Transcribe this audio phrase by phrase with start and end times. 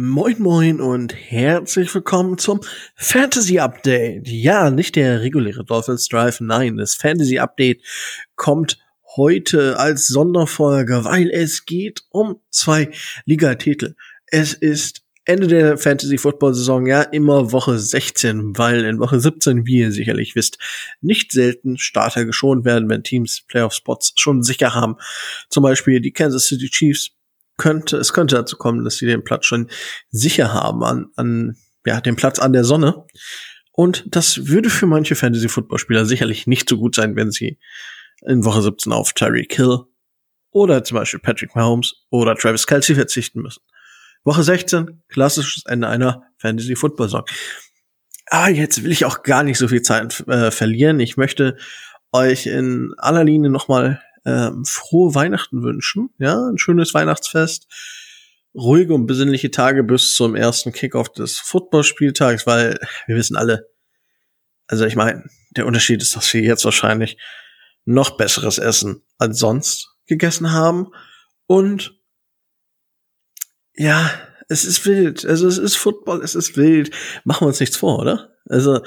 [0.00, 2.60] Moin moin und herzlich willkommen zum
[2.94, 4.28] Fantasy Update.
[4.28, 7.82] Ja, nicht der reguläre Dolphins Drive, nein, das Fantasy Update
[8.36, 8.78] kommt
[9.16, 12.92] heute als Sonderfolge, weil es geht um zwei
[13.24, 13.96] Ligatitel.
[14.26, 19.66] Es ist Ende der Fantasy Football Saison, ja, immer Woche 16, weil in Woche 17,
[19.66, 20.58] wie ihr sicherlich wisst,
[21.00, 24.94] nicht selten Starter geschont werden, wenn Teams Playoff Spots schon sicher haben.
[25.50, 27.17] Zum Beispiel die Kansas City Chiefs
[27.58, 29.68] könnte, es könnte dazu kommen, dass sie den Platz schon
[30.10, 33.04] sicher haben an, an, ja, den Platz an der Sonne.
[33.72, 37.58] Und das würde für manche Fantasy Football Spieler sicherlich nicht so gut sein, wenn sie
[38.26, 39.80] in Woche 17 auf Tyreek Hill
[40.50, 43.62] oder zum Beispiel Patrick Mahomes oder Travis Kelsey verzichten müssen.
[44.24, 47.24] Woche 16, klassisches Ende einer Fantasy Football Saison.
[48.26, 51.00] Aber jetzt will ich auch gar nicht so viel Zeit äh, verlieren.
[51.00, 51.56] Ich möchte
[52.12, 56.10] euch in aller Linie nochmal ähm, frohe Weihnachten wünschen.
[56.18, 57.66] Ja, ein schönes Weihnachtsfest.
[58.54, 63.68] Ruhige und besinnliche Tage bis zum ersten Kickoff des Footballspieltags, weil wir wissen alle,
[64.66, 65.24] also ich meine,
[65.56, 67.18] der Unterschied ist, dass wir jetzt wahrscheinlich
[67.84, 70.88] noch besseres Essen als sonst gegessen haben
[71.46, 71.94] und
[73.74, 74.10] ja,
[74.48, 75.24] es ist wild.
[75.24, 76.90] Also es ist Football, es ist wild.
[77.24, 78.34] Machen wir uns nichts vor, oder?
[78.48, 78.80] Also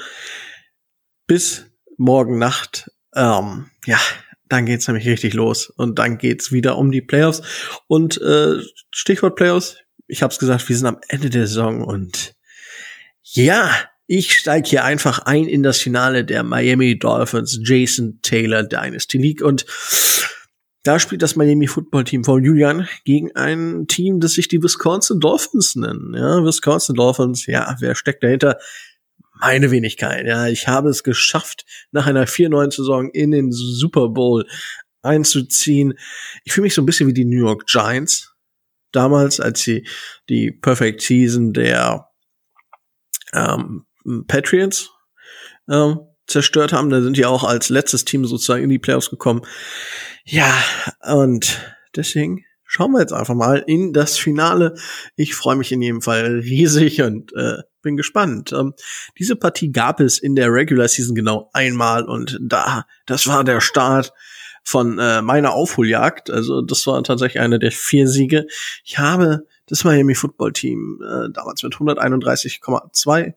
[1.26, 3.98] bis morgen Nacht, ähm, ja,
[4.52, 7.42] dann geht's nämlich richtig los und dann geht's wieder um die Playoffs
[7.86, 8.58] und äh,
[8.90, 9.78] Stichwort Playoffs.
[10.06, 12.34] Ich habe es gesagt, wir sind am Ende der Saison und
[13.22, 13.70] ja,
[14.06, 19.40] ich steige hier einfach ein in das Finale der Miami Dolphins Jason Taylor Dynasty League
[19.40, 19.64] und
[20.82, 25.20] da spielt das Miami Football Team von Julian gegen ein Team, das sich die Wisconsin
[25.20, 26.12] Dolphins nennen.
[26.14, 28.58] Ja, Wisconsin Dolphins, ja, wer steckt dahinter?
[29.42, 30.24] Meine Wenigkeit.
[30.24, 34.46] Ja, ich habe es geschafft, nach einer 4-9-Saison in den Super Bowl
[35.02, 35.94] einzuziehen.
[36.44, 38.36] Ich fühle mich so ein bisschen wie die New York Giants
[38.92, 39.84] damals, als sie
[40.28, 42.08] die Perfect Season der
[43.32, 43.84] ähm,
[44.28, 44.90] Patriots
[45.68, 46.90] ähm, zerstört haben.
[46.90, 49.42] Da sind die auch als letztes Team sozusagen in die Playoffs gekommen.
[50.24, 50.56] Ja,
[51.00, 51.60] und
[51.96, 54.76] deswegen schauen wir jetzt einfach mal in das Finale.
[55.16, 58.52] Ich freue mich in jedem Fall riesig und äh, bin gespannt.
[58.52, 58.74] Ähm,
[59.18, 63.60] diese Partie gab es in der Regular Season genau einmal und da, das war der
[63.60, 64.12] Start
[64.64, 66.30] von äh, meiner Aufholjagd.
[66.30, 68.46] Also das war tatsächlich einer der vier Siege.
[68.84, 73.34] Ich habe das Miami Football Team äh, damals mit 131,2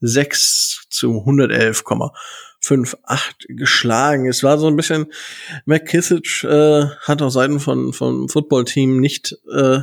[0.00, 4.28] 6 zu 111,58 geschlagen.
[4.28, 5.06] Es war so ein bisschen,
[5.64, 9.80] McKissick äh, hat auf Seiten von, vom Footballteam nicht äh,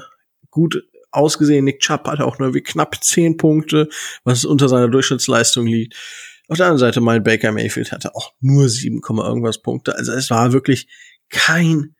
[0.49, 0.83] gut
[1.15, 1.65] ausgesehen.
[1.65, 3.89] Nick Chubb hatte auch nur wie knapp 10 Punkte,
[4.23, 5.95] was unter seiner Durchschnittsleistung liegt.
[6.47, 9.95] Auf der anderen Seite, mein Baker Mayfield hatte auch nur 7, irgendwas Punkte.
[9.95, 10.87] Also es war wirklich
[11.29, 11.95] kein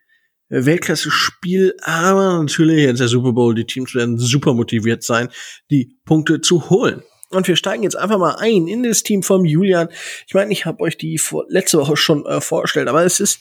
[0.50, 5.30] Weltklasse-Spiel, aber natürlich jetzt der Super Bowl, die Teams werden super motiviert sein,
[5.72, 7.02] die Punkte zu holen.
[7.32, 9.90] Und wir steigen jetzt einfach mal ein in das Team vom Julian.
[10.28, 13.40] Ich meine, ich habe euch die vor, letzte Woche schon äh, vorgestellt, aber es ist,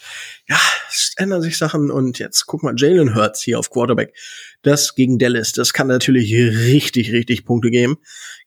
[0.49, 0.59] ja,
[0.89, 4.15] es ändern sich Sachen und jetzt guck mal, Jalen Hurts hier auf Quarterback.
[4.63, 7.99] Das gegen Dallas, das kann natürlich richtig, richtig Punkte geben.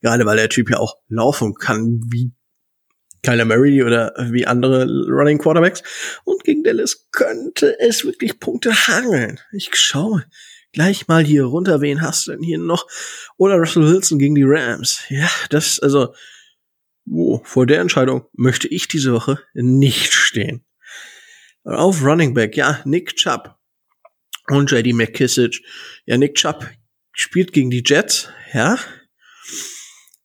[0.01, 2.31] Gerade weil der Typ ja auch laufen kann, wie
[3.23, 5.83] Kyler Murray oder wie andere Running Quarterbacks.
[6.23, 9.39] Und gegen Dallas könnte es wirklich Punkte hangeln.
[9.51, 10.23] Ich schaue
[10.77, 12.85] gleich mal hier runter, wen hast du denn hier noch?
[13.37, 15.01] Oder Russell Wilson gegen die Rams.
[15.09, 16.13] Ja, das, also,
[17.09, 20.63] oh, vor der Entscheidung möchte ich diese Woche nicht stehen.
[21.63, 23.55] Auf Running Back, ja, Nick Chubb
[24.49, 25.63] und JD McKissick.
[26.05, 26.69] Ja, Nick Chubb
[27.11, 28.77] spielt gegen die Jets, ja.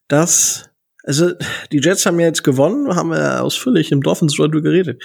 [0.08, 0.68] Das,
[1.02, 1.32] also,
[1.72, 5.02] die Jets haben ja jetzt gewonnen, haben wir ausführlich im Dolphins Radio geredet.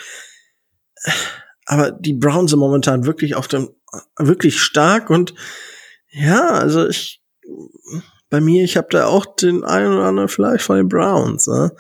[1.67, 3.69] Aber die Browns sind momentan wirklich auf dem
[4.17, 5.35] wirklich stark und
[6.09, 7.22] ja, also ich
[8.29, 11.47] bei mir, ich habe da auch den einen oder anderen vielleicht von den Browns.
[11.47, 11.72] Ne?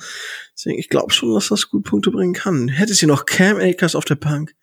[0.53, 2.69] Deswegen, ich glaube schon, dass das gut Punkte bringen kann.
[2.69, 4.55] Hätte sie noch Cam Akers auf der Bank,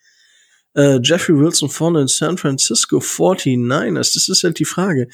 [0.74, 5.08] äh, Jeffrey Wilson vorne in San Francisco 49ers, das ist halt die Frage.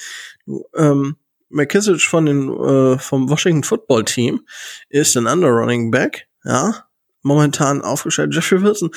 [0.74, 1.16] Ähm,
[1.48, 4.46] McKissick von den äh, vom Washington Football Team
[4.88, 6.86] ist ein Underrunning Back, ja,
[7.22, 8.34] momentan aufgestellt.
[8.34, 8.90] Jeffrey Wilson,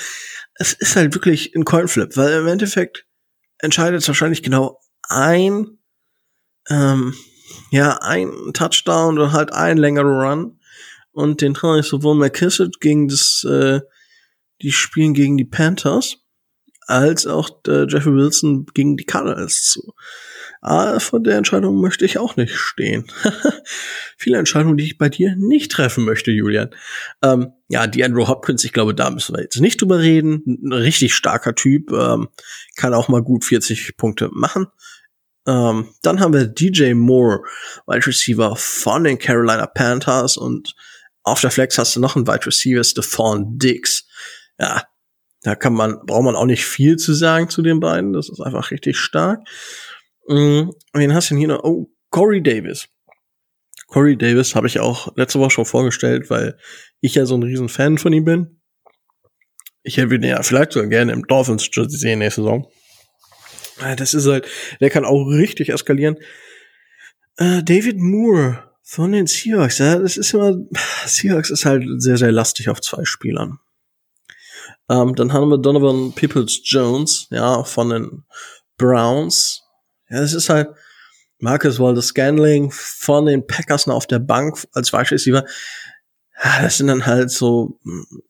[0.55, 3.05] es ist halt wirklich ein Coinflip, weil im Endeffekt
[3.59, 5.79] entscheidet es wahrscheinlich genau ein,
[6.69, 7.13] ähm,
[7.71, 10.59] ja, ein Touchdown oder halt ein längerer Run.
[11.11, 13.81] Und den traue ich sowohl McKissick gegen das, äh,
[14.61, 16.17] die spielen gegen die Panthers,
[16.87, 19.93] als auch äh, Jeffrey Wilson gegen die Cardinals zu.
[20.65, 23.05] Aber vor der Entscheidung möchte ich auch nicht stehen.
[24.17, 26.69] Viele Entscheidungen, die ich bei dir nicht treffen möchte, Julian.
[27.21, 30.41] Ähm, ja, die Andrew Hopkins, ich glaube, da müssen wir jetzt nicht drüber reden.
[30.45, 32.29] Ein richtig starker Typ, ähm,
[32.77, 34.67] kann auch mal gut 40 Punkte machen.
[35.45, 37.41] Ähm, dann haben wir DJ Moore,
[37.85, 40.75] Wide Receiver von den Carolina Panthers und
[41.23, 44.07] auf der Flex hast du noch einen Wide Receiver, Stephon Diggs.
[44.57, 44.83] Ja,
[45.41, 48.13] da kann man, braucht man auch nicht viel zu sagen zu den beiden.
[48.13, 49.41] Das ist einfach richtig stark.
[50.27, 50.73] Mhm.
[50.93, 51.63] Wen hast du denn hier noch?
[51.63, 52.87] Oh, Corey Davis.
[53.87, 56.57] Corey Davis habe ich auch letzte Woche schon vorgestellt, weil
[57.01, 58.61] ich ja so ein riesen Fan von ihm bin.
[59.83, 62.67] Ich hätte ihn ja vielleicht sogar gerne im Dolphins Jersey sehen nächste Saison.
[63.97, 64.47] Das ist halt,
[64.79, 66.17] der kann auch richtig eskalieren.
[67.37, 70.55] Äh, David Moore von den Seahawks, ja, das ist immer,
[71.05, 73.59] Seahawks ist halt sehr, sehr lastig auf zwei Spielern.
[74.89, 78.23] Ähm, dann haben wir Donovan Peoples Jones, ja, von den
[78.77, 79.62] Browns.
[80.13, 80.69] Ja, das ist halt
[81.39, 85.43] Marcus Waldes Scanling von den Packers noch auf der Bank als Wide Receiver.
[86.61, 87.79] Das sind dann halt so,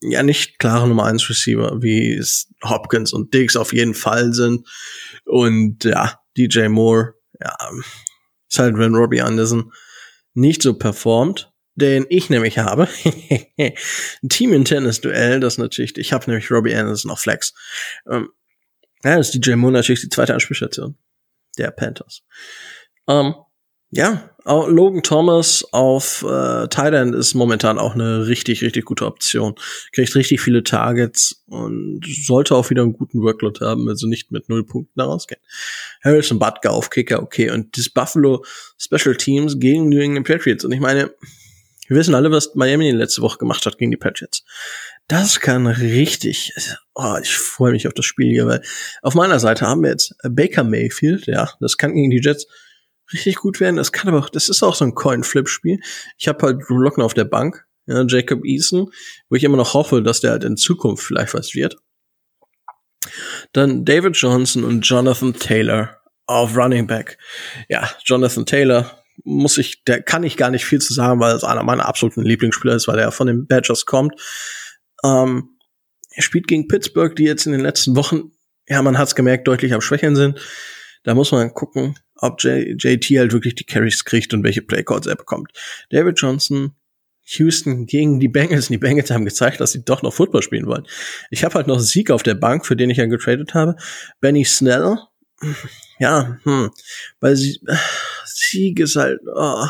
[0.01, 4.65] ja, nicht klare Nummer 1 Receiver, wie es Hopkins und Diggs auf jeden Fall sind.
[5.25, 7.53] Und ja, DJ Moore, ja,
[8.50, 9.74] ist halt, wenn Robbie Anderson
[10.33, 12.88] nicht so performt, den ich nämlich habe.
[13.57, 17.53] ein Team in Tennis Duell, das natürlich, ich habe nämlich Robbie Anderson auf Flex.
[18.09, 18.30] Ähm,
[19.03, 20.97] ja, ist DJ Moore natürlich die zweite Anspielstation
[21.58, 22.24] der Panthers.
[23.08, 23.36] Ähm,
[23.96, 29.54] ja, Logan Thomas auf äh, Thailand ist momentan auch eine richtig, richtig gute Option.
[29.92, 34.50] Kriegt richtig viele Targets und sollte auch wieder einen guten Workload haben, also nicht mit
[34.50, 35.42] null Punkten da rausgehen.
[36.04, 37.52] Harrison Butker auf Kicker, okay.
[37.52, 38.44] Und das Buffalo
[38.80, 40.66] Special Teams gegen New England Patriots.
[40.66, 41.14] Und ich meine,
[41.88, 44.44] wir wissen alle, was Miami letzte Woche gemacht hat gegen die Patriots.
[45.08, 46.54] Das kann richtig,
[46.96, 48.62] oh, ich freue mich auf das Spiel hier, weil
[49.02, 52.48] auf meiner Seite haben wir jetzt Baker Mayfield, ja, das kann gegen die Jets
[53.12, 53.76] richtig gut werden.
[53.76, 55.80] Das kann aber auch, das ist auch so ein Coin-Flip-Spiel.
[56.18, 58.90] Ich habe halt Drew Locken auf der Bank, ja, Jacob Eason,
[59.30, 61.78] wo ich immer noch hoffe, dass der halt in Zukunft vielleicht was wird.
[63.52, 67.18] Dann David Johnson und Jonathan Taylor auf Running Back.
[67.68, 71.44] Ja, Jonathan Taylor muss ich, der kann ich gar nicht viel zu sagen, weil es
[71.44, 74.14] einer meiner absoluten Lieblingsspieler ist, weil er von den Badgers kommt.
[75.04, 75.50] Ähm,
[76.16, 78.32] er spielt gegen Pittsburgh, die jetzt in den letzten Wochen,
[78.68, 80.40] ja, man hat's gemerkt, deutlich am Schwächeln sind.
[81.04, 85.08] Da muss man gucken, ob J JT halt wirklich die Carries kriegt und welche Playcalls
[85.08, 85.52] er bekommt.
[85.90, 86.74] David Johnson,
[87.26, 88.68] Houston gegen die Bengals.
[88.68, 90.88] Die Bengals haben gezeigt, dass sie doch noch Football spielen wollen.
[91.30, 93.76] Ich habe halt noch Sieg auf der Bank, für den ich ja getradet habe.
[94.22, 94.98] Benny Snell.
[96.00, 96.72] Ja, hm.
[97.20, 97.62] Weil sie,
[98.26, 99.68] Sieg ist halt, oh,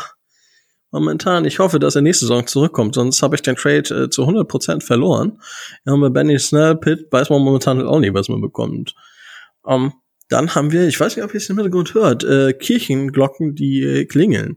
[0.94, 1.44] momentan.
[1.44, 4.82] Ich hoffe, dass er nächste Saison zurückkommt, sonst habe ich den Trade äh, zu 100%
[4.82, 5.40] verloren.
[5.84, 8.94] Ja, bei Benny Snell, Pitt, weiß man momentan halt auch nicht, was man bekommt.
[9.62, 9.92] Um, ähm,
[10.30, 13.82] dann haben wir, ich weiß nicht, ob ihr es im Hintergrund hört, äh, Kirchenglocken, die
[13.82, 14.56] äh, klingeln.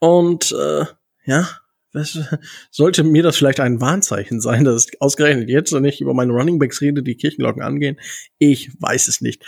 [0.00, 0.84] Und äh,
[1.24, 1.48] ja,
[1.92, 2.18] was,
[2.70, 6.80] sollte mir das vielleicht ein Warnzeichen sein, dass ausgerechnet jetzt, wenn ich über meine Runningbacks
[6.82, 7.98] rede, die Kirchenglocken angehen?
[8.38, 9.44] Ich weiß es nicht.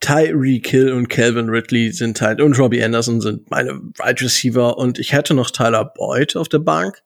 [0.00, 4.98] Tyreek Hill und Calvin Ridley sind halt, und Robbie Anderson sind meine Wide Receiver und
[4.98, 7.02] ich hätte noch Tyler Boyd auf der Bank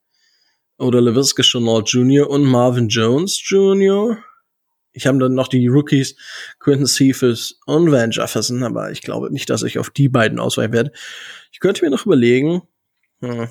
[0.78, 2.28] oder LaVisca Chenault Jr.
[2.28, 4.18] und Marvin Jones Jr.
[4.92, 6.16] Ich habe dann noch die Rookies
[6.58, 10.72] Quentin Cephas und Van Jefferson, aber ich glaube nicht, dass ich auf die beiden ausweichen
[10.72, 10.92] werde.
[11.50, 12.62] Ich könnte mir noch überlegen,
[13.20, 13.48] hm.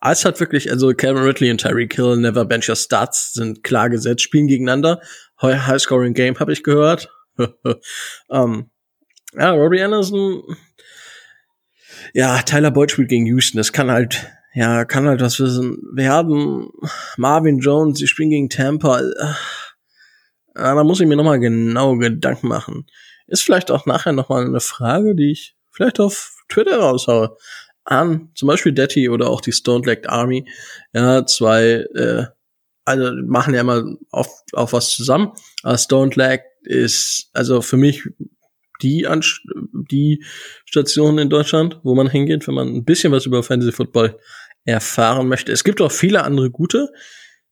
[0.00, 3.90] Es hat wirklich, also Calvin Ridley und Tyreek Hill, Never Bench Your Stats sind klar
[3.90, 5.00] gesetzt, spielen gegeneinander.
[5.40, 7.10] High-Scoring Game habe ich gehört.
[8.28, 8.70] Um,
[9.34, 10.42] ja, Robbie Anderson,
[12.14, 13.58] ja, Tyler Boyd spielt gegen Houston.
[13.58, 15.78] Das kann halt, ja, kann halt was wissen.
[15.94, 16.70] Wir haben
[17.16, 19.00] Marvin Jones, sie spielen gegen Tampa.
[20.54, 22.86] Ja, da muss ich mir nochmal genau Gedanken machen.
[23.26, 27.36] Ist vielleicht auch nachher nochmal eine Frage, die ich vielleicht auf Twitter raushaue.
[27.84, 30.46] An zum Beispiel Detty oder auch die Stone Legged Army.
[30.92, 32.26] Ja, zwei, äh,
[32.84, 35.32] also machen ja immer auf, auf was zusammen.
[35.62, 38.04] Aber Stone Legged ist also für mich
[38.82, 39.06] die,
[39.90, 40.24] die
[40.64, 44.18] Station in Deutschland, wo man hingeht, wenn man ein bisschen was über Fantasy Football
[44.64, 45.52] erfahren möchte.
[45.52, 46.88] Es gibt auch viele andere gute.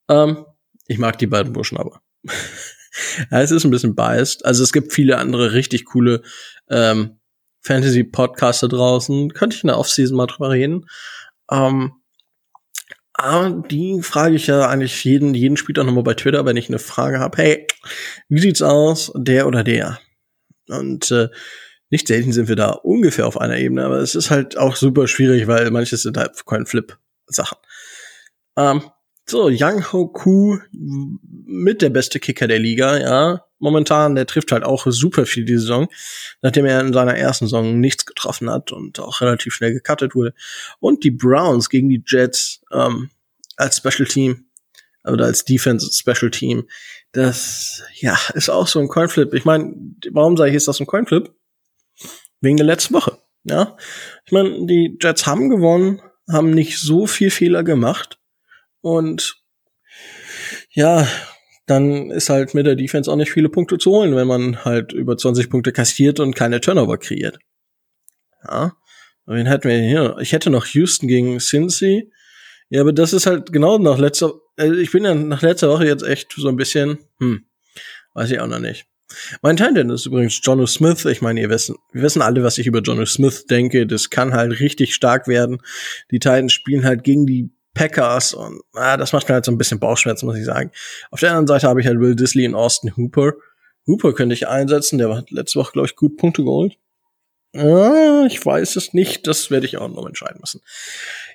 [0.08, 0.44] Ähm,
[0.86, 2.02] ich mag die beiden Burschen aber.
[3.30, 4.44] ja, es ist ein bisschen biased.
[4.44, 6.22] Also es gibt viele andere richtig coole
[6.68, 7.18] ähm,
[7.62, 9.32] Fantasy-Podcaster draußen.
[9.32, 10.86] Könnte ich in der Offseason mal drüber reden.
[11.50, 11.92] Ähm,
[13.22, 16.78] aber die frage ich ja eigentlich jeden, jeden Spieler nochmal bei Twitter, wenn ich eine
[16.78, 17.36] Frage habe.
[17.38, 17.66] Hey,
[18.28, 20.00] wie sieht's aus, der oder der?
[20.68, 21.28] Und äh,
[21.90, 25.08] nicht selten sind wir da ungefähr auf einer Ebene, aber es ist halt auch super
[25.08, 27.58] schwierig, weil manches sind halt Coin-Flip-Sachen.
[28.56, 28.82] Ähm,
[29.26, 33.44] so, Yang Ho Ku mit der beste Kicker der Liga, ja.
[33.60, 35.88] Momentan, der trifft halt auch super viel die Saison,
[36.42, 40.34] nachdem er in seiner ersten Saison nichts getroffen hat und auch relativ schnell gecuttet wurde.
[40.80, 43.10] Und die Browns gegen die Jets ähm,
[43.56, 44.46] als Special Team
[45.04, 46.68] oder als Defense Special Team,
[47.12, 49.34] das ja ist auch so ein Coinflip.
[49.34, 49.74] Ich meine,
[50.10, 51.32] warum sage ich, ist das ein Coinflip?
[52.40, 53.18] Wegen der letzten Woche.
[53.44, 53.76] Ja.
[54.24, 56.00] Ich meine, die Jets haben gewonnen,
[56.30, 58.18] haben nicht so viel Fehler gemacht.
[58.80, 59.42] Und
[60.70, 61.06] ja,
[61.70, 64.92] dann ist halt mit der Defense auch nicht viele Punkte zu holen, wenn man halt
[64.92, 67.38] über 20 Punkte kassiert und keine Turnover kreiert.
[68.44, 68.76] Ja.
[69.26, 70.16] Wen hätten wir hier?
[70.20, 72.10] Ich hätte noch Houston gegen Cincy.
[72.68, 75.86] Ja, aber das ist halt genau nach letzter, also ich bin ja nach letzter Woche
[75.86, 77.44] jetzt echt so ein bisschen, hm,
[78.14, 78.86] weiß ich auch noch nicht.
[79.42, 81.04] Mein Titan ist übrigens Jono Smith.
[81.04, 83.86] Ich meine, ihr wissen, wir wissen alle, was ich über Jono Smith denke.
[83.86, 85.58] Das kann halt richtig stark werden.
[86.10, 89.58] Die Titans spielen halt gegen die Packers und ah, das macht mir halt so ein
[89.58, 90.70] bisschen Bauchschmerzen, muss ich sagen.
[91.10, 93.34] Auf der anderen Seite habe ich halt Will Disley und Austin Hooper.
[93.86, 96.76] Hooper könnte ich einsetzen, der hat letzte Woche, glaube ich, gut Punkte geholt.
[97.54, 100.60] Ah, ich weiß es nicht, das werde ich auch noch entscheiden müssen.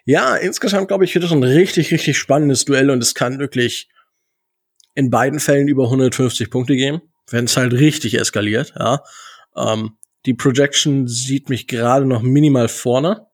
[0.05, 3.89] Ja, insgesamt glaube ich, wird das ein richtig, richtig spannendes Duell und es kann wirklich
[4.93, 9.01] in beiden Fällen über 150 Punkte geben wenn es halt richtig eskaliert, ja.
[9.55, 13.27] Ähm, die Projection sieht mich gerade noch minimal vorne.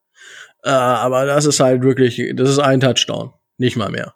[0.64, 3.32] Äh, aber das ist halt wirklich, das ist ein Touchdown.
[3.58, 4.14] Nicht mal mehr.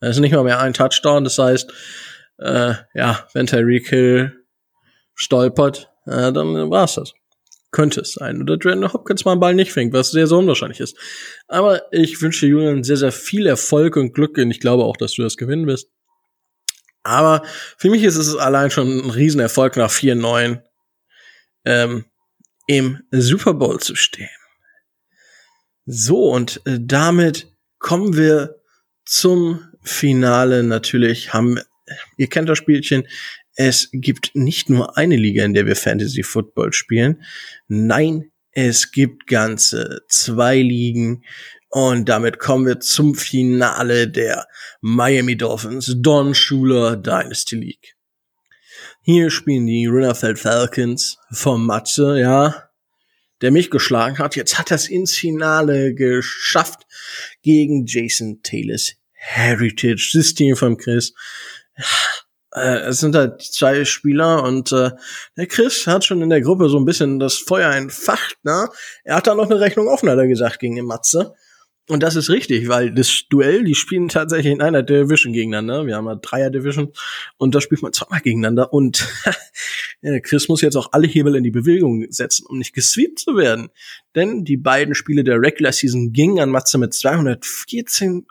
[0.00, 1.24] Das ist nicht mal mehr ein Touchdown.
[1.24, 1.72] Das heißt,
[2.38, 4.44] äh, ja, wenn Tyreek Hill
[5.14, 7.12] stolpert, äh, dann war's das.
[7.70, 8.40] Könnte es sein.
[8.40, 10.96] Oder Brandon Hopkins mal einen Ball nicht fängt, was sehr, sehr unwahrscheinlich ist.
[11.48, 15.14] Aber ich wünsche Julian sehr, sehr viel Erfolg und Glück und ich glaube auch, dass
[15.14, 15.90] du das gewinnen wirst.
[17.02, 17.42] Aber
[17.76, 20.62] für mich ist es allein schon ein Riesenerfolg nach 4-9
[21.64, 22.04] ähm,
[22.66, 24.28] im Super Bowl zu stehen.
[25.86, 28.56] So, und äh, damit kommen wir
[29.04, 30.64] zum Finale.
[30.64, 31.60] Natürlich haben,
[32.18, 33.06] ihr kennt das Spielchen,
[33.54, 37.22] es gibt nicht nur eine Liga, in der wir Fantasy Football spielen.
[37.68, 41.24] Nein, es gibt ganze zwei Ligen.
[41.68, 44.46] Und damit kommen wir zum Finale der
[44.80, 47.96] Miami Dolphins Don Schuler Dynasty League.
[49.02, 52.65] Hier spielen die Rinnerfeld Falcons vom Matze, ja,
[53.42, 54.36] der mich geschlagen hat.
[54.36, 56.86] Jetzt hat er es ins Finale geschafft
[57.42, 61.14] gegen Jason Taylors Heritage System von Chris.
[62.54, 64.90] Äh, es sind halt zwei Spieler und äh,
[65.36, 68.68] der Chris hat schon in der Gruppe so ein bisschen das Feuer entfacht, ne?
[69.04, 71.34] Er hat da noch eine Rechnung offen, hat er gesagt, gegen den Matze.
[71.88, 75.86] Und das ist richtig, weil das Duell, die spielen tatsächlich in einer Division gegeneinander.
[75.86, 76.92] Wir haben eine Dreier-Division
[77.36, 78.72] und da spielt man zweimal gegeneinander.
[78.72, 79.06] Und
[80.02, 83.36] ja, Chris muss jetzt auch alle Hebel in die Bewegung setzen, um nicht gesweept zu
[83.36, 83.68] werden.
[84.16, 88.24] Denn die beiden Spiele der Regular Season gingen an Matze mit 214,8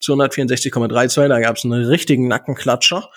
[0.00, 1.28] zu 164,32.
[1.28, 3.10] Da gab es einen richtigen Nackenklatscher.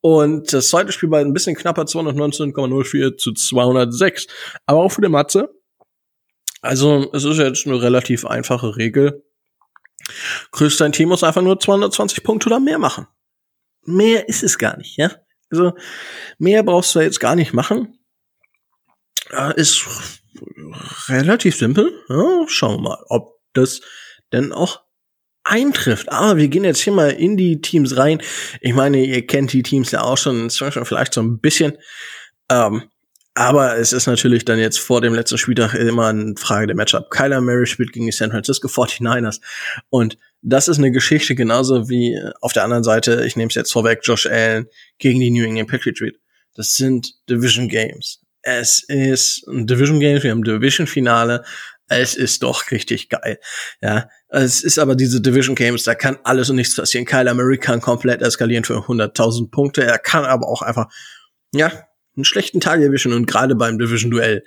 [0.00, 4.28] Und das zweite Spiel war ein bisschen knapper, 219,04 zu 206.
[4.66, 5.50] Aber auch für den Matze
[6.60, 9.24] also, es ist jetzt eine relativ einfache Regel.
[10.52, 13.06] Chris, dein Team muss einfach nur 220 Punkte oder mehr machen.
[13.84, 15.12] Mehr ist es gar nicht, ja?
[15.50, 15.72] Also,
[16.38, 17.98] mehr brauchst du jetzt gar nicht machen.
[19.56, 19.86] Ist
[21.08, 21.92] relativ simpel.
[22.08, 23.80] Ja, schauen wir mal, ob das
[24.32, 24.82] denn auch
[25.44, 26.10] eintrifft.
[26.10, 28.22] Aber wir gehen jetzt hier mal in die Teams rein.
[28.60, 31.78] Ich meine, ihr kennt die Teams ja auch schon, schon vielleicht so ein bisschen.
[32.50, 32.90] Ähm,
[33.38, 37.08] aber es ist natürlich dann jetzt vor dem letzten Spieltag immer eine Frage der Matchup.
[37.08, 39.40] Kyler Murray spielt gegen die San Francisco 49ers.
[39.90, 43.72] Und das ist eine Geschichte genauso wie auf der anderen Seite, ich nehme es jetzt
[43.72, 44.66] vorweg, Josh Allen
[44.98, 46.18] gegen die New England Patriots.
[46.56, 48.18] Das sind Division Games.
[48.42, 51.44] Es ist ein Division Game, wir haben Division Finale.
[51.86, 53.38] Es ist doch richtig geil.
[53.80, 57.06] Ja, es ist aber diese Division Games, da kann alles und nichts passieren.
[57.06, 59.84] Kyler Murray kann komplett eskalieren für 100.000 Punkte.
[59.84, 60.88] Er kann aber auch einfach,
[61.54, 61.87] ja,
[62.18, 64.44] einen schlechten Tag erwischen und gerade beim Division-Duell.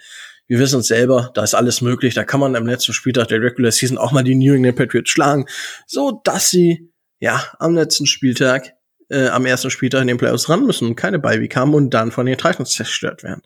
[0.47, 2.13] Wir wissen uns selber, da ist alles möglich.
[2.13, 5.09] Da kann man am letzten Spieltag der Regular Season auch mal die New England Patriots
[5.09, 5.45] schlagen,
[5.87, 8.73] so dass sie ja am letzten Spieltag,
[9.09, 12.11] äh, am ersten Spieltag in den Playoffs ran müssen und keine Beiweek haben und dann
[12.11, 13.41] von den Titans zerstört werden.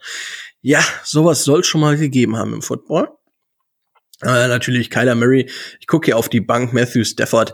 [0.62, 3.10] Ja, sowas soll schon mal gegeben haben im Football.
[4.22, 5.50] Äh, natürlich Kyler Murray.
[5.80, 6.74] Ich gucke hier auf die Bank.
[6.74, 7.54] Matthew Stafford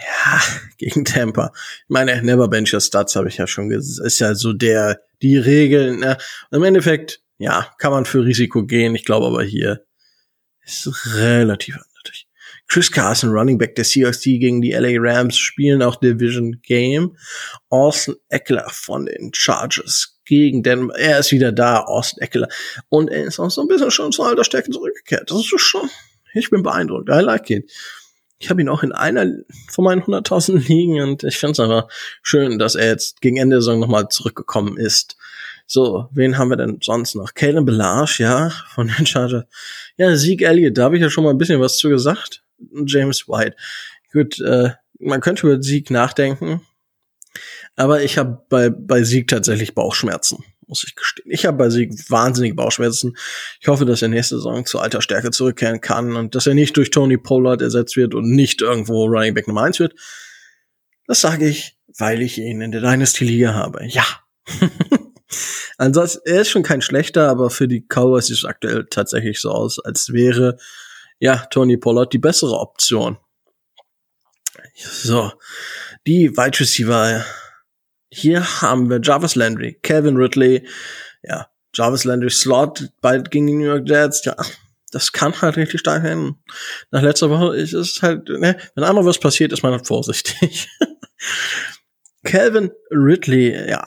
[0.00, 0.40] ja,
[0.78, 1.52] gegen Tampa.
[1.54, 4.06] Ich meine, Never Bench Stats habe ich ja schon gesagt.
[4.06, 5.96] Ist ja so der, die Regel.
[5.96, 6.16] Ne?
[6.50, 8.94] Und Im Endeffekt, ja, kann man für Risiko gehen.
[8.94, 9.84] Ich glaube aber hier
[10.64, 12.28] ist relativ eindeutig.
[12.68, 17.16] Chris Carson, Running Back der Seahawks, die gegen die LA Rams spielen auch Division Game.
[17.68, 20.96] Austin Eckler von den Chargers gegen Denver.
[20.96, 22.48] Er ist wieder da, Austin Eckler.
[22.88, 25.30] Und er ist auch so ein bisschen schon zu alter Stärke zurückgekehrt.
[25.30, 25.90] Das ist schon,
[26.32, 27.08] ich bin beeindruckt.
[27.08, 27.68] I like it.
[28.42, 29.26] Ich habe ihn auch in einer
[29.68, 31.88] von meinen 100.000 liegen und ich finde es aber
[32.22, 35.16] schön, dass er jetzt gegen Ende der Saison nochmal zurückgekommen ist.
[35.66, 37.34] So, wen haben wir denn sonst noch?
[37.34, 39.44] Kalen Belage, ja, von den Chargers.
[39.96, 42.42] Ja, Sieg Elliott, da habe ich ja schon mal ein bisschen was zu gesagt.
[42.86, 43.56] James White.
[44.12, 46.62] Gut, äh, man könnte über Sieg nachdenken,
[47.76, 50.44] aber ich habe bei, bei Sieg tatsächlich Bauchschmerzen.
[50.70, 51.30] Muss ich gestehen.
[51.30, 53.16] Ich habe bei Sieg wahnsinnige Bauchschmerzen.
[53.60, 56.76] Ich hoffe, dass er nächste Saison zu alter Stärke zurückkehren kann und dass er nicht
[56.78, 59.94] durch Tony Pollard ersetzt wird und nicht irgendwo Running Back Nummer 1 wird.
[61.06, 63.84] Das sage ich, weil ich ihn in der Dynasty Liga habe.
[63.86, 64.04] Ja.
[65.76, 69.50] Ansonsten, er ist schon kein schlechter, aber für die Cowboys sieht es aktuell tatsächlich so
[69.50, 70.56] aus, als wäre,
[71.18, 73.18] ja, Tony Pollard die bessere Option.
[74.74, 75.32] So.
[76.06, 77.24] Die Wide Receiver.
[78.10, 80.66] Hier haben wir Jarvis Landry, Kevin Ridley,
[81.22, 84.24] ja, Jarvis Landry Slot bald gegen die New York Jets.
[84.24, 84.36] Ja,
[84.90, 86.36] das kann halt richtig stark werden.
[86.90, 90.68] Nach letzter Woche ist es halt, ne, wenn einmal was passiert, ist man halt vorsichtig.
[92.24, 93.84] Calvin Ridley, ja,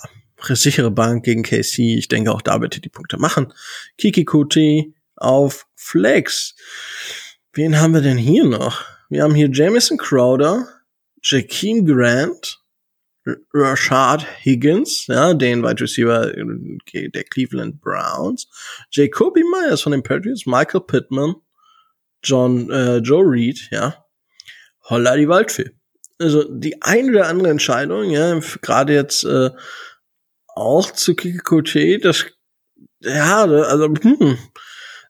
[0.49, 1.97] sichere Bank gegen KC.
[1.97, 3.53] Ich denke, auch da wird er die Punkte machen.
[3.97, 6.55] Kiki Kuti auf Flex.
[7.53, 8.83] Wen haben wir denn hier noch?
[9.09, 10.67] Wir haben hier Jamison Crowder,
[11.21, 12.62] Jakeem Grant,
[13.53, 18.47] Rashad Higgins, ja, den Wide Receiver der Cleveland Browns,
[18.91, 21.35] Jacoby Myers von den Patriots, Michael Pittman,
[22.23, 24.05] John, äh, Joe Reed, ja,
[24.89, 25.71] holla die Waldfee.
[26.19, 29.49] Also die eine oder andere Entscheidung, ja, gerade jetzt äh,
[30.47, 32.25] auch zu Kikoche, das
[32.99, 34.37] ja, also hm,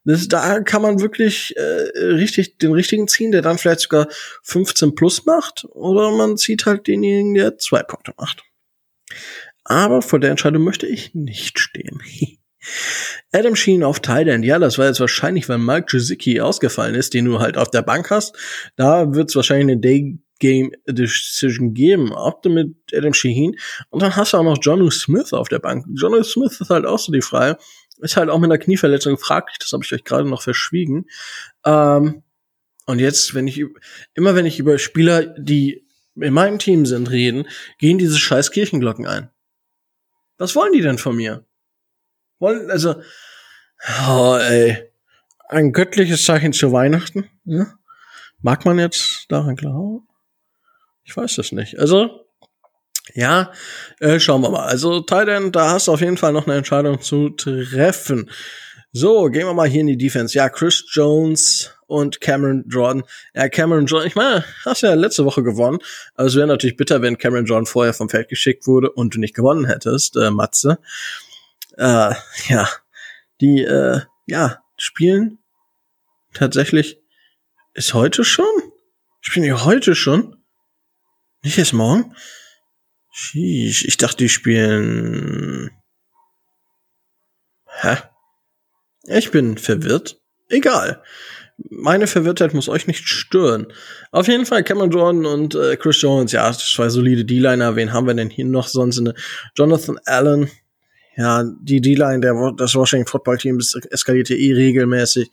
[0.05, 4.07] das, da kann man wirklich äh, richtig den richtigen ziehen, der dann vielleicht sogar
[4.43, 8.43] 15 plus macht, oder man zieht halt denjenigen, der zwei Punkte macht.
[9.63, 12.01] Aber vor der Entscheidung möchte ich nicht stehen.
[13.33, 17.25] Adam Sheen auf Thailand, ja, das war jetzt wahrscheinlich, weil Mike Gesicki ausgefallen ist, den
[17.25, 18.37] du halt auf der Bank hast.
[18.75, 23.55] Da wird es wahrscheinlich eine Day Game Decision geben, ob du mit Adam Sheen
[23.91, 25.85] und dann hast du auch noch John Smith auf der Bank.
[25.95, 27.57] John Smith ist halt auch so die Frage,
[27.99, 31.05] ist halt auch mit einer Knieverletzung fraglich, das habe ich euch gerade noch verschwiegen.
[31.65, 32.23] Ähm,
[32.85, 33.63] und jetzt, wenn ich
[34.13, 35.85] immer wenn ich über Spieler, die
[36.15, 37.47] in meinem Team sind, reden,
[37.79, 39.29] gehen diese scheiß Kirchenglocken ein.
[40.37, 41.45] Was wollen die denn von mir?
[42.39, 43.01] Wollen, also,
[44.07, 44.91] oh, ey,
[45.49, 47.73] ein göttliches Zeichen zu Weihnachten, ne?
[48.41, 50.05] Mag man jetzt daran glauben?
[51.05, 51.79] Ich weiß das nicht.
[51.79, 52.25] Also,
[53.13, 53.51] ja,
[53.99, 54.65] äh, schauen wir mal.
[54.65, 58.29] Also Titan, da hast du auf jeden Fall noch eine Entscheidung zu treffen.
[58.91, 60.37] So, gehen wir mal hier in die Defense.
[60.37, 63.03] Ja, Chris Jones und Cameron Jordan.
[63.33, 65.79] Ja, Cameron Jordan, ich meine, hast ja letzte Woche gewonnen.
[66.15, 69.19] Also es wäre natürlich bitter, wenn Cameron Jordan vorher vom Feld geschickt wurde und du
[69.19, 70.77] nicht gewonnen hättest, äh, Matze.
[71.77, 72.13] Äh,
[72.47, 72.69] ja,
[73.41, 75.39] die, äh, ja, spielen
[76.33, 76.99] tatsächlich,
[77.73, 78.45] ist heute schon?
[79.21, 80.37] Spielen die heute schon?
[81.41, 82.15] Nicht erst morgen?
[83.15, 85.69] Sheesh, ich dachte, die spielen.
[87.67, 87.97] Hä?
[89.03, 90.19] Ich bin verwirrt.
[90.49, 91.03] Egal.
[91.69, 93.67] Meine Verwirrtheit muss euch nicht stören.
[94.11, 97.75] Auf jeden Fall Cameron Jordan und äh, Chris Jones, ja, zwei solide D-Liner.
[97.75, 98.97] Wen haben wir denn hier noch sonst?
[98.97, 99.13] Eine
[99.55, 100.49] Jonathan Allen.
[101.15, 103.59] Ja, die D-Line das Washington Football Team
[103.91, 105.29] eskalierte eh regelmäßig.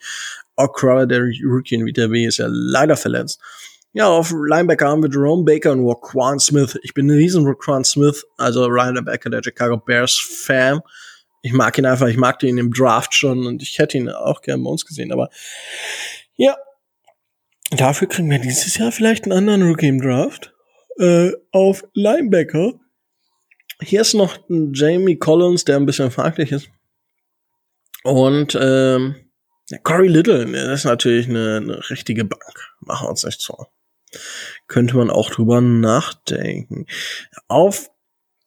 [0.57, 3.41] Okra, der Rookie in WTW, ist ja leider verletzt.
[3.93, 6.79] Ja, auf Linebacker haben wir Jerome Baker und Raquan Smith.
[6.85, 10.81] Ich bin ein riesen Raquan Smith, also Linebacker der Chicago Bears Fan.
[11.43, 14.43] Ich mag ihn einfach, ich mag ihn im Draft schon und ich hätte ihn auch
[14.43, 15.29] gerne bei uns gesehen, aber
[16.37, 16.57] ja,
[17.73, 20.55] dafür kriegen wir dieses Jahr vielleicht einen anderen Rookie im Draft.
[20.99, 22.75] Äh, auf Linebacker.
[23.83, 26.69] Hier ist noch ein Jamie Collins, der ein bisschen fraglich ist.
[28.05, 29.17] Und ähm,
[29.83, 32.69] Corey Little, das ist natürlich eine, eine richtige Bank.
[32.81, 33.67] Machen wir uns nicht so
[34.67, 36.87] könnte man auch drüber nachdenken.
[37.49, 37.91] Auf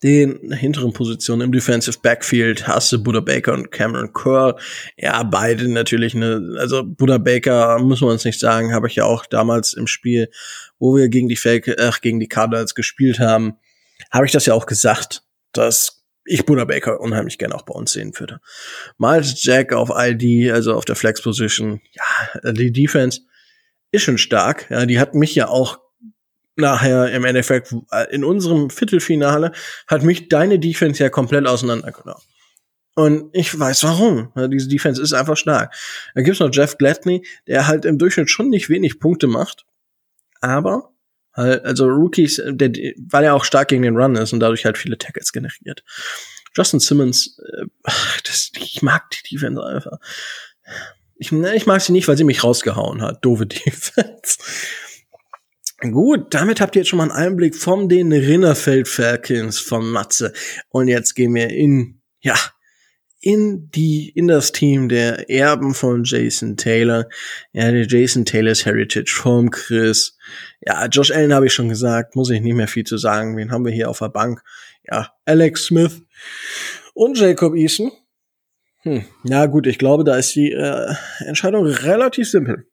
[0.04, 4.56] den hinteren Positionen im Defensive Backfield hast du Buddha Baker und Cameron Curl.
[4.98, 9.06] Ja, beide natürlich eine, also Buddha Baker, muss man uns nicht sagen, habe ich ja
[9.06, 10.30] auch damals im Spiel,
[10.78, 13.54] wo wir gegen die Fake, ach, gegen die Cardinals gespielt haben,
[14.12, 15.24] habe ich das ja auch gesagt,
[15.54, 18.40] dass ich Buddha Baker unheimlich gerne auch bei uns sehen würde.
[18.98, 23.22] Miles Jack auf ID, also auf der Flex Position, ja, die Defense
[23.94, 24.70] ist schon stark.
[24.70, 25.80] Ja, die hat mich ja auch
[26.56, 29.52] nachher im Endeffekt äh, in unserem Viertelfinale
[29.88, 32.22] hat mich deine Defense ja komplett auseinandergenommen.
[32.96, 34.32] Und ich weiß warum.
[34.36, 35.74] Ja, diese Defense ist einfach stark.
[36.14, 39.66] Da gibt's noch Jeff Gladney, der halt im Durchschnitt schon nicht wenig Punkte macht.
[40.42, 40.92] Aber
[41.34, 42.72] halt, also Rookies, der,
[43.10, 45.84] weil er auch stark gegen den Run ist und dadurch halt viele Tackles generiert.
[46.56, 47.66] Justin Simmons, äh,
[48.26, 49.98] das, ich mag die Defense einfach.
[51.24, 53.24] Ich, ne, ich mag sie nicht, weil sie mich rausgehauen hat.
[53.24, 54.40] Doofe Defense.
[55.80, 60.34] Gut, damit habt ihr jetzt schon mal einen Einblick von den Rinnerfeld Falcons von Matze.
[60.68, 62.36] Und jetzt gehen wir in, ja,
[63.22, 67.08] in die, in das Team der Erben von Jason Taylor.
[67.54, 70.18] Ja, der Jason Taylors Heritage vom Chris.
[70.60, 73.38] Ja, Josh Allen habe ich schon gesagt, muss ich nicht mehr viel zu sagen.
[73.38, 74.42] Wen haben wir hier auf der Bank?
[74.92, 76.02] Ja, Alex Smith
[76.94, 77.94] Und Jacob Eason.
[78.84, 79.06] Hm.
[79.24, 82.68] Ja gut, ich glaube, da ist die äh, Entscheidung relativ simpel.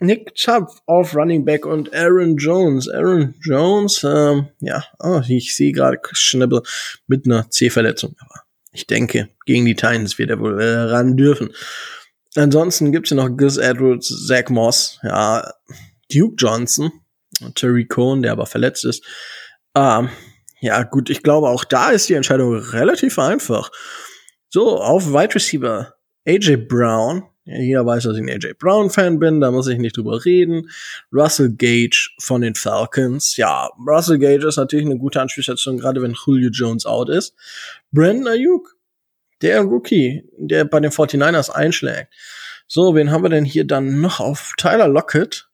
[0.00, 2.88] Nick Chubb auf Running Back und Aaron Jones.
[2.88, 6.62] Aaron Jones, ähm, ja, oh, ich sehe gerade Schnibbel
[7.06, 8.14] mit einer C-Verletzung.
[8.20, 11.50] Aber ich denke, gegen die Titans wird er wohl äh, ran dürfen.
[12.36, 15.52] Ansonsten gibt's hier noch Gus Edwards, Zach Moss, ja,
[16.12, 16.92] Duke Johnson,
[17.54, 19.04] Terry Cohn, der aber verletzt ist.
[19.74, 20.10] Ähm,
[20.60, 23.70] ja, gut, ich glaube, auch da ist die Entscheidung relativ einfach.
[24.50, 25.94] So, auf Wide Receiver
[26.26, 27.24] AJ Brown.
[27.44, 30.70] Jeder weiß, dass ich ein AJ Brown-Fan bin, da muss ich nicht drüber reden.
[31.12, 33.36] Russell Gage von den Falcons.
[33.36, 37.34] Ja, Russell Gage ist natürlich eine gute Anspielstation, gerade wenn Julio Jones out ist.
[37.90, 38.76] Brandon Ayuk,
[39.40, 42.12] der Rookie, der bei den 49ers einschlägt.
[42.66, 45.48] So, wen haben wir denn hier dann noch auf Tyler Lockett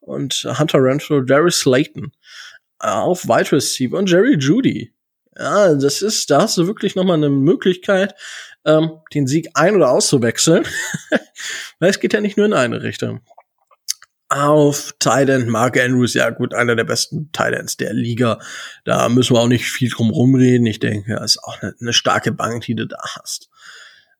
[0.00, 2.12] und Hunter Renfro, Darius Slayton
[2.78, 4.92] auf Wide Receiver und Jerry Judy.
[5.36, 8.14] Ja, das ist, da hast du wirklich nochmal eine Möglichkeit,
[8.64, 10.64] ähm, den Sieg ein- oder auszuwechseln.
[11.78, 13.20] Weil es geht ja nicht nur in eine Richtung.
[14.28, 18.38] Auf Titan Mark Andrews, ja gut, einer der besten Titans der Liga.
[18.84, 20.66] Da müssen wir auch nicht viel drum rumreden.
[20.66, 23.50] Ich denke, das ist auch eine, eine starke Bank, die du da hast.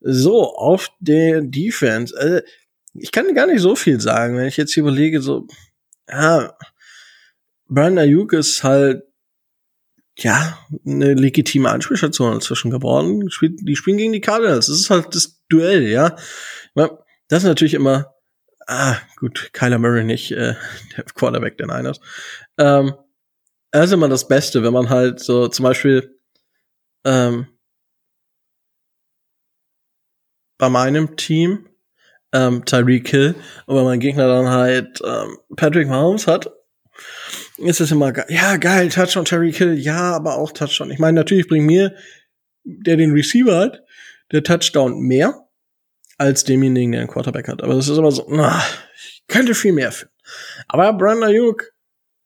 [0.00, 2.14] So, auf der Defense.
[2.18, 2.40] Also,
[2.94, 5.46] ich kann gar nicht so viel sagen, wenn ich jetzt hier überlege, so,
[6.08, 6.54] ja,
[7.68, 9.04] Brian Ayuk ist halt
[10.18, 13.28] ja, eine legitime Anspielstation inzwischen geworden.
[13.40, 14.66] Die spielen gegen die Cardinals.
[14.66, 16.16] Das ist halt das Duell, ja.
[17.28, 18.14] Das ist natürlich immer,
[18.66, 20.54] ah, gut, Kyler Murray nicht, äh,
[20.96, 22.00] der Quarterback der Niners.
[22.58, 22.94] Ähm,
[23.70, 26.20] das ist immer das Beste, wenn man halt so zum Beispiel
[27.04, 27.46] ähm,
[30.58, 31.68] bei meinem Team
[32.32, 33.34] ähm, Tyreek Hill
[33.66, 36.50] und wenn mein Gegner dann halt ähm, Patrick Mahomes hat
[37.58, 38.26] ist es immer geil.
[38.28, 40.90] Ja, geil, Touchdown, Terry Kill, ja, aber auch Touchdown.
[40.90, 41.94] Ich meine, natürlich bringt mir,
[42.64, 43.82] der den Receiver hat,
[44.30, 45.48] der Touchdown mehr
[46.18, 47.62] als demjenigen, der einen Quarterback hat.
[47.62, 48.62] Aber das ist immer so, na,
[48.96, 50.12] ich könnte viel mehr führen.
[50.68, 51.72] Aber Brandon Ayuk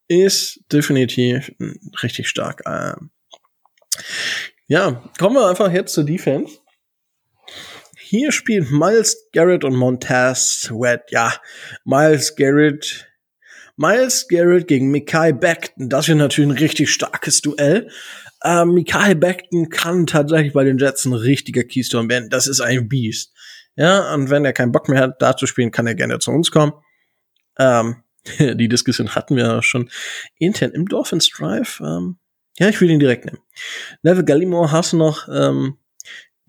[0.08, 1.52] ist definitiv
[2.02, 2.62] richtig stark.
[2.66, 3.10] Ähm
[4.68, 6.58] ja, kommen wir einfach jetzt zur Defense.
[7.98, 11.10] Hier spielt Miles Garrett und Montez Sweat.
[11.10, 11.32] Ja,
[11.84, 13.05] Miles Garrett
[13.76, 15.88] Miles Garrett gegen Mikai Beckton.
[15.88, 17.90] Das wird natürlich ein richtig starkes Duell.
[18.42, 22.30] Ähm, Mikai Beckton kann tatsächlich bei den Jets ein richtiger Keystone werden.
[22.30, 23.32] Das ist ein Beast.
[23.76, 26.30] Ja, und wenn er keinen Bock mehr hat, da zu spielen, kann er gerne zu
[26.30, 26.72] uns kommen.
[27.58, 27.96] Ähm,
[28.38, 29.90] die Diskussion hatten wir schon
[30.38, 31.80] intern im Dolphins Drive.
[31.80, 32.18] Ähm,
[32.58, 33.38] ja, ich will ihn direkt nehmen.
[34.02, 35.76] Neville Gallimore hast du noch, ähm,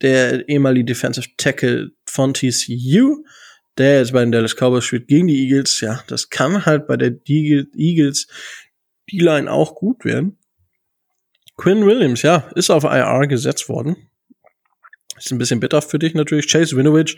[0.01, 3.23] der ehemalige Defensive Tackle von TCU
[3.77, 6.97] der jetzt bei den Dallas Cowboys spielt, gegen die Eagles, ja, das kann halt bei
[6.97, 8.27] der Eagles
[9.09, 10.37] die Line auch gut werden.
[11.55, 14.09] Quinn Williams, ja, ist auf IR gesetzt worden.
[15.17, 16.51] Ist ein bisschen bitter für dich natürlich.
[16.51, 17.17] Chase Winovich,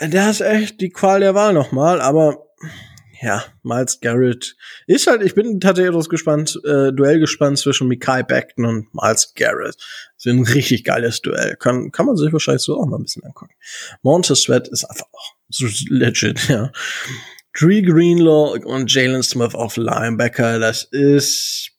[0.00, 2.46] der ist echt die Qual der Wahl nochmal, aber
[3.20, 8.22] ja, Miles Garrett ist halt, ich bin tatsächlich etwas gespannt, äh, Duell gespannt zwischen Mikai
[8.22, 9.76] Beckton und Miles Garrett.
[9.76, 11.56] Das ist ein richtig geiles Duell.
[11.56, 13.54] Kann, kann man sich wahrscheinlich so auch mal ein bisschen angucken.
[14.02, 16.72] Montez Sweat ist einfach auch so legit, ja.
[17.58, 21.70] Dree Greenlaw und Jalen Smith auf Linebacker, das ist,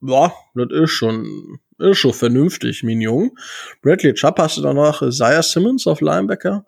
[0.00, 3.36] boah, das ist schon, ist schon vernünftig, mein Jung.
[3.82, 6.64] Bradley Chubb hast du danach, Isaiah Simmons auf Linebacker,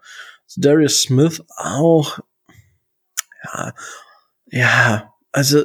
[0.56, 2.18] Darius Smith auch,
[3.44, 3.72] ja,
[4.50, 5.64] ja, also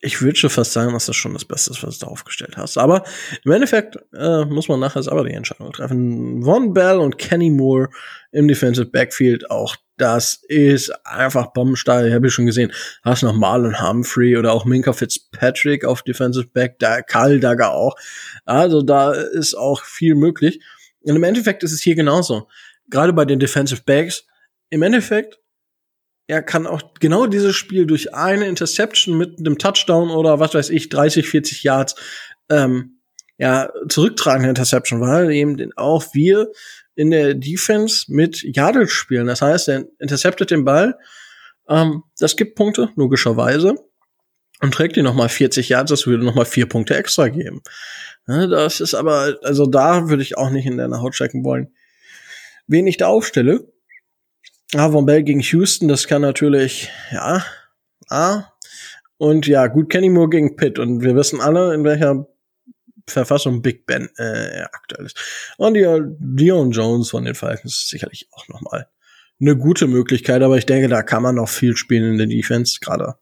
[0.00, 2.78] ich würde schon fast sagen, dass das schon das Beste ist, was du aufgestellt hast.
[2.78, 3.02] Aber
[3.44, 6.42] im Endeffekt äh, muss man nachher aber die Entscheidung treffen.
[6.44, 7.88] Von Bell und Kenny Moore
[8.30, 12.06] im Defensive Backfield, auch das ist einfach bombensteil.
[12.06, 16.46] Ich habe ja schon gesehen, hast noch Marlon Humphrey oder auch Minka Fitzpatrick auf Defensive
[16.46, 17.96] Back, da Karl Dagger auch.
[18.44, 20.60] Also da ist auch viel möglich.
[21.00, 22.48] Und im Endeffekt ist es hier genauso.
[22.88, 24.24] Gerade bei den Defensive Backs.
[24.70, 25.40] Im Endeffekt
[26.28, 30.70] er kann auch genau dieses Spiel durch eine Interception mit einem Touchdown oder was weiß
[30.70, 31.96] ich, 30, 40 Yards,
[32.50, 33.00] ähm,
[33.38, 36.52] ja, zurücktragende Interception, weil eben auch wir
[36.94, 39.26] in der Defense mit Yardage spielen.
[39.26, 40.98] Das heißt, er interceptet den Ball,
[41.66, 43.76] ähm, das gibt Punkte, logischerweise,
[44.60, 47.62] und trägt ihn nochmal 40 Yards, das würde nochmal vier Punkte extra geben.
[48.26, 51.72] Ja, das ist aber, also da würde ich auch nicht in deiner Haut stecken wollen.
[52.66, 53.72] Wen ich da aufstelle,
[54.74, 57.42] Ah, Von Bell gegen Houston, das kann natürlich, ja,
[58.10, 58.44] ah.
[59.16, 60.78] Und ja, gut, Kenny Moore gegen Pitt.
[60.78, 62.26] Und wir wissen alle, in welcher
[63.06, 65.18] Verfassung Big Ben äh, aktuell ist.
[65.56, 68.88] Und ja, Dion Jones von den Falcons ist sicherlich auch noch mal
[69.40, 72.78] eine gute Möglichkeit, aber ich denke, da kann man noch viel spielen in der Defense,
[72.80, 73.14] gerade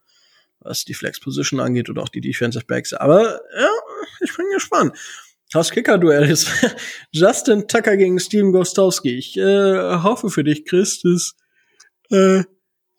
[0.60, 2.92] was die Flex Position angeht oder auch die Defensive Backs.
[2.92, 3.70] Aber ja,
[4.20, 4.96] ich bin gespannt.
[5.52, 6.48] Das Kicker-Duell ist
[7.12, 9.16] Justin Tucker gegen Steven Gostowski.
[9.16, 11.34] Ich äh, hoffe für dich, Chris, dass
[12.10, 12.44] äh,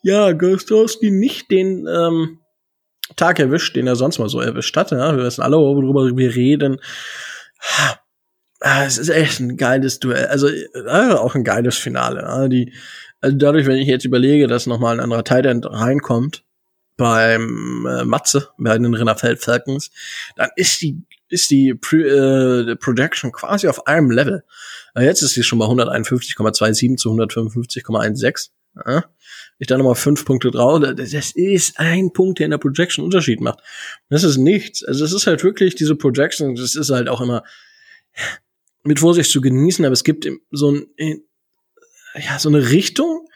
[0.03, 2.39] ja, Gostowski nicht den ähm,
[3.15, 4.95] Tag erwischt, den er sonst mal so erwischt hatte.
[4.95, 5.15] Ja?
[5.15, 6.79] Wir wissen alle, worüber wir reden.
[8.59, 10.27] Ah, es ist echt ein geiles Duell.
[10.27, 12.21] Also äh, auch ein geiles Finale.
[12.21, 12.47] Ja?
[12.47, 12.73] Die,
[13.19, 16.43] also dadurch, wenn ich jetzt überlege, dass noch mal ein anderer Tight reinkommt
[16.95, 19.91] beim äh, Matze, bei den Rinnerfeld Falcons,
[20.35, 24.43] dann ist die ist die Pre äh, Projection quasi auf einem Level.
[24.95, 28.49] Jetzt ist sie schon bei 151,27 zu 155,16.
[28.85, 29.05] Ja?
[29.59, 30.81] Ich da nochmal fünf Punkte drauf.
[30.95, 33.59] Das ist ein Punkt, der in der Projection Unterschied macht.
[34.09, 34.83] Das ist nichts.
[34.83, 37.43] Also es ist halt wirklich diese Projection, das ist halt auch immer
[38.83, 41.23] mit Vorsicht zu genießen, aber es gibt so ein,
[42.15, 43.27] ja, so eine Richtung,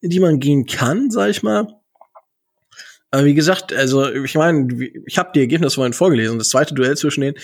[0.00, 1.79] in die man gehen kann, sag ich mal.
[3.10, 4.68] Aber wie gesagt, also ich meine,
[5.06, 6.38] ich habe die Ergebnisse vorhin vorgelesen.
[6.38, 7.36] Das zweite Duell zwischen denen,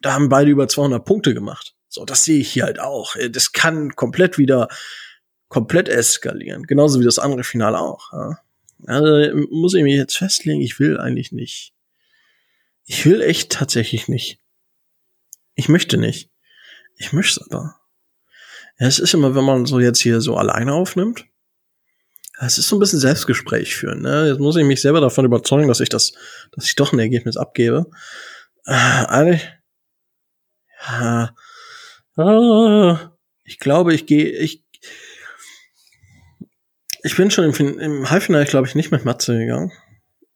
[0.00, 1.74] da haben beide über 200 Punkte gemacht.
[1.88, 3.14] So, das sehe ich hier halt auch.
[3.30, 4.68] Das kann komplett wieder
[5.48, 6.62] komplett eskalieren.
[6.62, 8.10] Genauso wie das andere Finale auch.
[8.12, 8.38] Ja.
[8.86, 11.74] Also muss ich mich jetzt festlegen, ich will eigentlich nicht.
[12.84, 14.40] Ich will echt tatsächlich nicht.
[15.54, 16.30] Ich möchte nicht.
[16.96, 17.76] Ich möchte es aber.
[18.78, 21.26] Ja, es ist immer, wenn man so jetzt hier so alleine aufnimmt,
[22.46, 24.02] es ist so ein bisschen Selbstgespräch führen.
[24.02, 24.28] Ne?
[24.28, 26.12] Jetzt muss ich mich selber davon überzeugen, dass ich das,
[26.52, 27.86] dass ich doch ein Ergebnis abgebe.
[28.66, 29.48] Äh, eigentlich,
[30.88, 31.34] ja,
[32.18, 32.96] äh,
[33.44, 34.64] ich glaube, ich gehe, ich
[37.04, 39.72] ich bin schon im, im Halbfinale, glaube ich, nicht mit Matze gegangen.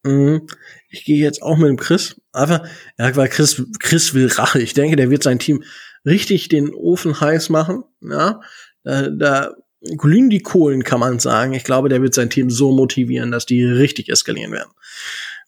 [0.03, 0.47] Mhm.
[0.89, 2.21] Ich gehe jetzt auch mit dem Chris.
[2.33, 2.67] Einfach,
[2.99, 4.61] ja, weil Chris, Chris will Rache.
[4.61, 5.63] Ich denke, der wird sein Team
[6.05, 7.85] richtig den Ofen heiß machen.
[8.01, 8.41] Ja,
[8.83, 9.55] da, da
[9.97, 11.53] glühen die Kohlen, kann man sagen.
[11.53, 14.71] Ich glaube, der wird sein Team so motivieren, dass die richtig eskalieren werden.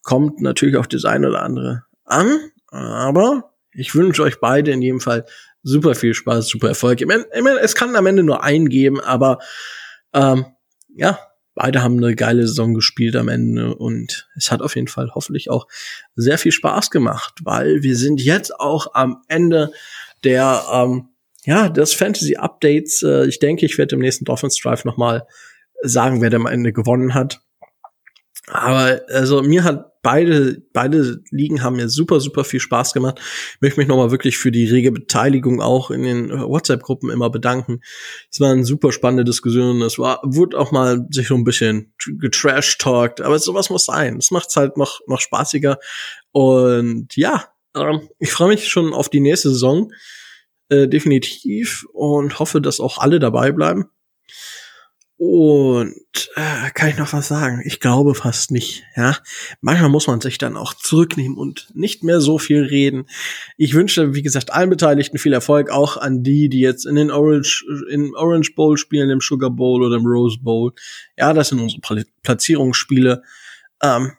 [0.02, 2.38] Kommt natürlich auf das eine oder andere an,
[2.68, 5.24] aber ich wünsche euch beide in jedem Fall
[5.62, 7.00] super viel Spaß, super Erfolg.
[7.00, 7.26] Ich meine,
[7.60, 9.38] es kann am Ende nur einen geben, aber
[10.12, 10.46] ähm,
[10.94, 11.18] ja,
[11.54, 15.50] beide haben eine geile Saison gespielt am Ende und es hat auf jeden Fall hoffentlich
[15.50, 15.66] auch
[16.14, 19.72] sehr viel Spaß gemacht, weil wir sind jetzt auch am Ende
[20.24, 21.08] der ähm,
[21.48, 23.02] ja des Fantasy Updates.
[23.02, 25.26] Äh, ich denke, ich werde im nächsten Dolphins Drive noch mal
[25.82, 27.40] sagen, wer am Ende gewonnen hat.
[28.48, 33.20] Aber also mir hat beide, beide Ligen haben mir super, super viel Spaß gemacht.
[33.54, 37.80] Ich möchte mich nochmal wirklich für die rege Beteiligung auch in den WhatsApp-Gruppen immer bedanken.
[38.30, 39.82] Es war eine super spannende Diskussion.
[39.82, 44.16] Es war, wurde auch mal sich so ein bisschen getrash-talkt, aber sowas muss sein.
[44.18, 45.78] Es macht's halt noch, noch spaßiger.
[46.32, 49.90] Und ja, ähm, ich freue mich schon auf die nächste Saison.
[50.70, 53.86] Äh, definitiv und hoffe, dass auch alle dabei bleiben.
[55.16, 57.60] Und äh, kann ich noch was sagen?
[57.64, 58.84] Ich glaube fast nicht.
[58.94, 59.16] Ja,
[59.60, 63.06] manchmal muss man sich dann auch zurücknehmen und nicht mehr so viel reden.
[63.56, 67.10] Ich wünsche, wie gesagt, allen Beteiligten viel Erfolg, auch an die, die jetzt in den
[67.10, 70.72] Orange, in Orange Bowl spielen, im Sugar Bowl oder im Rose Bowl.
[71.16, 71.80] Ja, das sind unsere
[72.22, 73.22] Platzierungsspiele.
[73.82, 74.12] Ähm,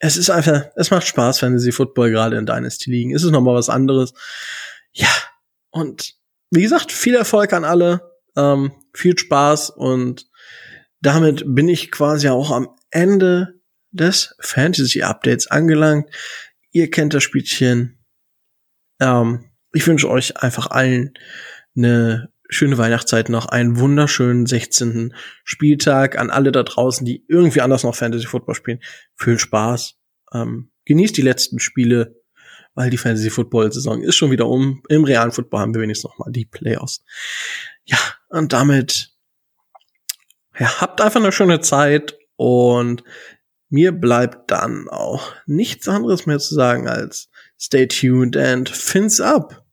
[0.00, 3.14] es ist einfach, es macht Spaß, Fantasy Football gerade in Dynasty liegen.
[3.14, 4.14] Es ist noch mal was anderes.
[4.92, 5.08] Ja,
[5.70, 6.14] und
[6.50, 8.10] wie gesagt, viel Erfolg an alle.
[8.36, 10.28] Ähm, viel Spaß und
[11.00, 13.60] damit bin ich quasi auch am Ende
[13.92, 16.10] des Fantasy Updates angelangt.
[16.72, 18.04] Ihr kennt das Spielchen.
[19.00, 21.14] Ähm, ich wünsche euch einfach allen
[21.76, 25.14] eine schöne Weihnachtszeit noch, einen wunderschönen 16.
[25.44, 28.80] Spieltag an alle da draußen, die irgendwie anders noch Fantasy Football spielen.
[29.16, 29.94] Viel Spaß.
[30.32, 32.19] Ähm, genießt die letzten Spiele,
[32.74, 34.82] weil die Fantasy Football Saison ist schon wieder um.
[34.88, 37.02] Im realen Football haben wir wenigstens noch mal die Playoffs.
[37.84, 39.12] Ja, und damit
[40.58, 43.02] ja, habt einfach eine schöne Zeit und
[43.68, 49.64] mir bleibt dann auch nichts anderes mehr zu sagen als stay tuned and fins up.